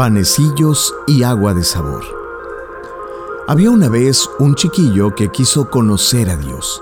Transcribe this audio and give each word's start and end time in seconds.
panecillos 0.00 0.94
y 1.06 1.24
agua 1.24 1.52
de 1.52 1.62
sabor. 1.62 2.02
Había 3.46 3.70
una 3.70 3.90
vez 3.90 4.30
un 4.38 4.54
chiquillo 4.54 5.14
que 5.14 5.28
quiso 5.28 5.68
conocer 5.68 6.30
a 6.30 6.38
Dios. 6.38 6.80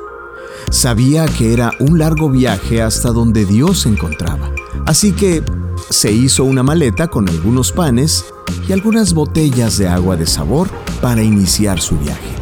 Sabía 0.71 1.27
que 1.27 1.53
era 1.53 1.73
un 1.81 1.99
largo 1.99 2.31
viaje 2.31 2.81
hasta 2.81 3.11
donde 3.11 3.45
Dios 3.45 3.81
se 3.81 3.89
encontraba, 3.89 4.53
así 4.87 5.11
que 5.11 5.43
se 5.91 6.13
hizo 6.13 6.45
una 6.45 6.63
maleta 6.63 7.09
con 7.09 7.29
algunos 7.29 7.73
panes 7.73 8.25
y 8.69 8.73
algunas 8.73 9.15
botellas 9.15 9.79
de 9.79 9.89
agua 9.89 10.17
de 10.17 10.27
sabor 10.29 10.69
para 11.03 11.21
iniciar 11.21 11.81
su 11.81 11.99
viaje. 11.99 12.37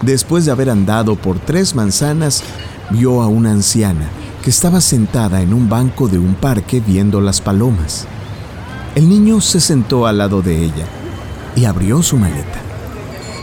Después 0.00 0.46
de 0.46 0.52
haber 0.52 0.70
andado 0.70 1.14
por 1.16 1.38
tres 1.40 1.74
manzanas, 1.74 2.42
vio 2.90 3.20
a 3.20 3.28
una 3.28 3.50
anciana 3.50 4.08
que 4.42 4.50
estaba 4.50 4.80
sentada 4.80 5.40
en 5.40 5.54
un 5.54 5.68
banco 5.68 6.08
de 6.08 6.18
un 6.18 6.34
parque 6.34 6.80
viendo 6.80 7.20
las 7.20 7.40
palomas. 7.40 8.06
El 8.96 9.08
niño 9.08 9.40
se 9.40 9.60
sentó 9.60 10.06
al 10.06 10.18
lado 10.18 10.42
de 10.42 10.64
ella 10.64 10.86
y 11.54 11.64
abrió 11.64 12.02
su 12.02 12.16
maleta. 12.16 12.60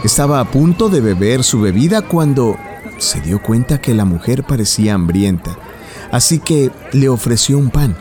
Estaba 0.03 0.41
a 0.41 0.51
punto 0.51 0.89
de 0.89 0.99
beber 0.99 1.43
su 1.43 1.61
bebida 1.61 2.01
cuando 2.01 2.57
se 2.97 3.21
dio 3.21 3.41
cuenta 3.41 3.79
que 3.79 3.93
la 3.93 4.03
mujer 4.05 4.43
parecía 4.43 4.93
hambrienta, 4.93 5.57
así 6.11 6.39
que 6.39 6.69
le 6.91 7.07
ofreció 7.07 7.57
un 7.57 7.69
pan. 7.69 7.95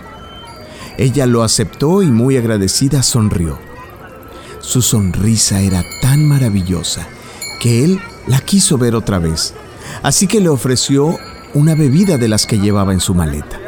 Ella 0.98 1.26
lo 1.26 1.44
aceptó 1.44 2.02
y 2.02 2.06
muy 2.06 2.36
agradecida 2.36 3.04
sonrió. 3.04 3.58
Su 4.60 4.82
sonrisa 4.82 5.60
era 5.60 5.84
tan 6.02 6.26
maravillosa 6.26 7.06
que 7.60 7.84
él 7.84 8.00
la 8.26 8.40
quiso 8.40 8.76
ver 8.76 8.96
otra 8.96 9.20
vez, 9.20 9.54
así 10.02 10.26
que 10.26 10.40
le 10.40 10.48
ofreció 10.48 11.16
una 11.54 11.74
bebida 11.74 12.18
de 12.18 12.28
las 12.28 12.46
que 12.46 12.58
llevaba 12.58 12.92
en 12.92 13.00
su 13.00 13.14
maleta. 13.14 13.58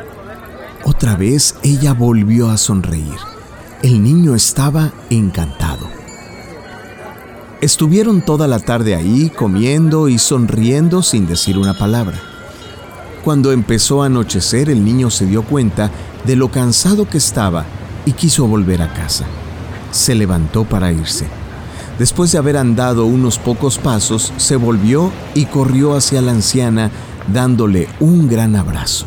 Otra 0.84 1.16
vez 1.16 1.56
ella 1.62 1.92
volvió 1.92 2.50
a 2.50 2.56
sonreír. 2.56 3.18
El 3.82 4.02
niño 4.02 4.34
estaba 4.34 4.92
encantado. 5.08 5.88
Estuvieron 7.60 8.22
toda 8.22 8.48
la 8.48 8.58
tarde 8.58 8.94
ahí 8.94 9.30
comiendo 9.30 10.08
y 10.08 10.18
sonriendo 10.18 11.02
sin 11.02 11.26
decir 11.26 11.58
una 11.58 11.76
palabra. 11.76 12.18
Cuando 13.24 13.52
empezó 13.52 14.02
a 14.02 14.06
anochecer 14.06 14.70
el 14.70 14.84
niño 14.84 15.10
se 15.10 15.26
dio 15.26 15.42
cuenta 15.42 15.90
de 16.24 16.36
lo 16.36 16.50
cansado 16.50 17.08
que 17.08 17.18
estaba 17.18 17.66
y 18.06 18.12
quiso 18.12 18.46
volver 18.46 18.80
a 18.80 18.92
casa. 18.94 19.26
Se 19.90 20.14
levantó 20.14 20.64
para 20.64 20.92
irse. 20.92 21.26
Después 21.98 22.32
de 22.32 22.38
haber 22.38 22.56
andado 22.56 23.04
unos 23.04 23.38
pocos 23.38 23.76
pasos, 23.76 24.32
se 24.38 24.56
volvió 24.56 25.12
y 25.34 25.44
corrió 25.44 25.94
hacia 25.94 26.22
la 26.22 26.32
anciana 26.32 26.90
dándole 27.32 27.88
un 28.00 28.28
gran 28.28 28.56
abrazo. 28.56 29.06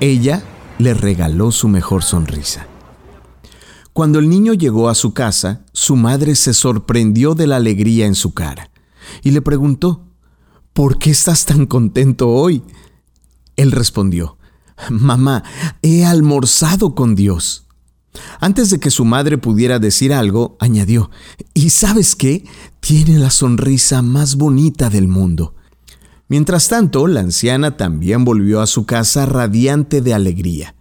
Ella 0.00 0.42
le 0.78 0.94
regaló 0.94 1.52
su 1.52 1.68
mejor 1.68 2.02
sonrisa. 2.02 2.66
Cuando 3.92 4.18
el 4.18 4.28
niño 4.28 4.54
llegó 4.54 4.88
a 4.88 4.94
su 4.94 5.12
casa, 5.12 5.64
su 5.72 5.96
madre 5.96 6.36
se 6.36 6.54
sorprendió 6.54 7.34
de 7.34 7.46
la 7.46 7.56
alegría 7.56 8.06
en 8.06 8.14
su 8.14 8.32
cara 8.32 8.70
y 9.22 9.32
le 9.32 9.42
preguntó, 9.42 10.06
¿por 10.72 10.98
qué 10.98 11.10
estás 11.10 11.44
tan 11.44 11.66
contento 11.66 12.28
hoy? 12.28 12.62
Él 13.56 13.72
respondió, 13.72 14.38
Mamá, 14.90 15.42
he 15.82 16.04
almorzado 16.04 16.94
con 16.94 17.16
Dios. 17.16 17.66
Antes 18.40 18.70
de 18.70 18.78
que 18.78 18.90
su 18.90 19.04
madre 19.04 19.36
pudiera 19.38 19.78
decir 19.80 20.12
algo, 20.12 20.56
añadió, 20.60 21.10
¿y 21.52 21.70
sabes 21.70 22.14
qué? 22.14 22.44
Tiene 22.80 23.18
la 23.18 23.30
sonrisa 23.30 24.02
más 24.02 24.36
bonita 24.36 24.90
del 24.90 25.08
mundo. 25.08 25.54
Mientras 26.28 26.68
tanto, 26.68 27.06
la 27.06 27.20
anciana 27.20 27.76
también 27.76 28.24
volvió 28.24 28.60
a 28.60 28.66
su 28.66 28.84
casa 28.84 29.24
radiante 29.24 30.02
de 30.02 30.12
alegría. 30.12 30.74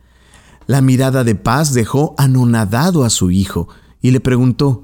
La 0.66 0.82
mirada 0.82 1.24
de 1.24 1.36
paz 1.36 1.74
dejó 1.74 2.14
anonadado 2.18 3.06
a 3.06 3.10
su 3.10 3.32
hijo 3.32 3.70
y 4.02 4.12
le 4.12 4.20
preguntó, 4.20 4.84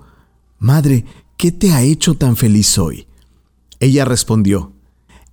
Madre, 0.60 1.06
¿qué 1.36 1.52
te 1.52 1.74
ha 1.74 1.82
hecho 1.82 2.16
tan 2.16 2.38
feliz 2.38 2.78
hoy? 2.78 3.08
Ella 3.82 4.06
respondió, 4.06 4.72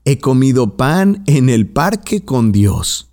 He 0.05 0.19
comido 0.19 0.77
pan 0.77 1.23
en 1.27 1.49
el 1.49 1.69
parque 1.69 2.25
con 2.25 2.51
Dios. 2.51 3.11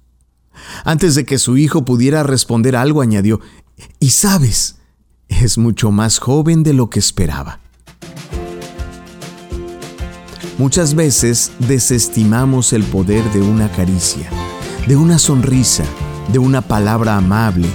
Antes 0.84 1.14
de 1.14 1.26
que 1.26 1.38
su 1.38 1.58
hijo 1.58 1.86
pudiera 1.86 2.24
responder 2.24 2.76
algo, 2.76 3.02
añadió, 3.02 3.40
Y 4.00 4.10
sabes, 4.10 4.78
es 5.28 5.60
mucho 5.60 5.92
más 5.92 6.18
joven 6.18 6.64
de 6.64 6.74
lo 6.74 6.90
que 6.90 6.98
esperaba. 6.98 7.60
Muchas 10.58 10.96
veces 10.96 11.52
desestimamos 11.60 12.74
el 12.74 12.84
poder 12.84 13.24
de 13.32 13.42
una 13.42 13.72
caricia, 13.72 14.28
de 14.88 14.96
una 14.96 15.20
sonrisa, 15.20 15.84
de 16.34 16.40
una 16.40 16.62
palabra 16.62 17.16
amable 17.16 17.68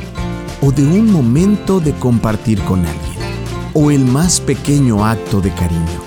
o 0.61 0.73
de 0.73 0.83
un 0.83 1.13
momento 1.13 1.79
de 1.79 1.93
compartir 1.93 2.61
con 2.63 2.81
alguien, 2.81 3.19
o 3.73 3.93
el 3.93 4.05
más 4.05 4.41
pequeño 4.41 5.07
acto 5.07 5.41
de 5.41 5.55
cariño. 5.55 6.03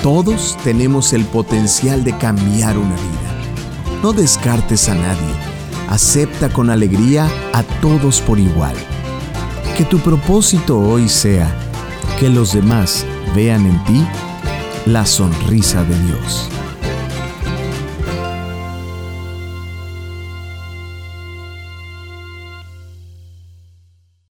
Todos 0.00 0.56
tenemos 0.62 1.12
el 1.12 1.24
potencial 1.24 2.04
de 2.04 2.16
cambiar 2.18 2.78
una 2.78 2.94
vida. 2.94 4.00
No 4.00 4.12
descartes 4.12 4.88
a 4.88 4.94
nadie, 4.94 5.34
acepta 5.88 6.50
con 6.50 6.70
alegría 6.70 7.28
a 7.52 7.64
todos 7.80 8.20
por 8.20 8.38
igual. 8.38 8.76
Que 9.76 9.84
tu 9.84 9.98
propósito 9.98 10.78
hoy 10.78 11.08
sea 11.08 11.52
que 12.20 12.28
los 12.28 12.52
demás 12.52 13.04
vean 13.34 13.66
en 13.66 13.84
ti 13.84 14.06
la 14.86 15.06
sonrisa 15.06 15.82
de 15.84 15.98
Dios. 16.00 16.53